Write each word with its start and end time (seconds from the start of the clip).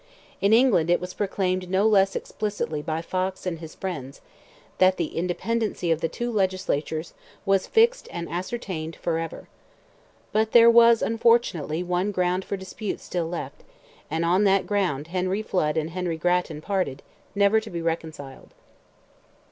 In 0.41 0.51
England 0.51 0.89
it 0.89 0.99
was 0.99 1.13
proclaimed 1.13 1.69
no 1.69 1.87
less 1.87 2.15
explicitly 2.15 2.81
by 2.81 3.03
Fox 3.03 3.45
and 3.45 3.59
his 3.59 3.75
friends, 3.75 4.19
that 4.79 4.97
the 4.97 5.15
independency 5.15 5.91
of 5.91 6.01
the 6.01 6.09
two 6.09 6.31
legislatures 6.31 7.13
"was 7.45 7.67
fixed 7.67 8.07
and 8.11 8.27
ascertained 8.27 8.95
for 8.95 9.19
ever." 9.19 9.47
But 10.31 10.53
there 10.53 10.71
was, 10.71 11.03
unfortunately, 11.03 11.83
one 11.83 12.11
ground 12.11 12.43
for 12.45 12.57
dispute 12.57 12.99
still 12.99 13.29
left, 13.29 13.61
and 14.09 14.25
on 14.25 14.43
that 14.45 14.65
ground 14.65 15.09
Henry 15.09 15.43
Flood 15.43 15.77
and 15.77 15.91
Henry 15.91 16.17
Grattan 16.17 16.61
parted, 16.61 17.03
never 17.35 17.59
to 17.59 17.69
be 17.69 17.79
reconciled. 17.79 18.55